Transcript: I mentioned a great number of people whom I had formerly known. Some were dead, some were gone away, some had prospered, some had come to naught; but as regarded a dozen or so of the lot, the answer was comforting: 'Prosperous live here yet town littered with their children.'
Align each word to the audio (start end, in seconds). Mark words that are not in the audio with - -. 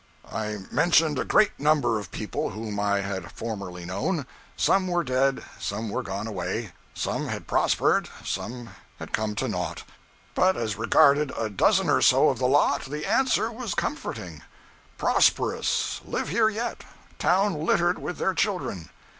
I 0.31 0.57
mentioned 0.71 1.19
a 1.19 1.23
great 1.23 1.59
number 1.59 1.99
of 1.99 2.09
people 2.09 2.49
whom 2.49 2.79
I 2.79 3.01
had 3.01 3.31
formerly 3.31 3.85
known. 3.85 4.25
Some 4.57 4.87
were 4.87 5.03
dead, 5.03 5.43
some 5.59 5.89
were 5.91 6.01
gone 6.01 6.25
away, 6.25 6.71
some 6.95 7.27
had 7.27 7.45
prospered, 7.45 8.09
some 8.25 8.71
had 8.97 9.13
come 9.13 9.35
to 9.35 9.47
naught; 9.47 9.83
but 10.33 10.57
as 10.57 10.75
regarded 10.75 11.31
a 11.37 11.51
dozen 11.51 11.87
or 11.87 12.01
so 12.01 12.29
of 12.29 12.39
the 12.39 12.47
lot, 12.47 12.85
the 12.85 13.05
answer 13.05 13.51
was 13.51 13.75
comforting: 13.75 14.41
'Prosperous 14.97 16.01
live 16.03 16.29
here 16.29 16.49
yet 16.49 16.83
town 17.19 17.63
littered 17.63 17.99
with 17.99 18.17
their 18.17 18.33
children.' 18.33 18.89